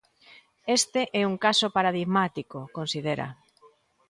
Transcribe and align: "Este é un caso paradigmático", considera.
"Este 0.77 1.01
é 1.21 1.23
un 1.31 1.35
caso 1.45 1.67
paradigmático", 1.77 2.59
considera. 2.77 3.27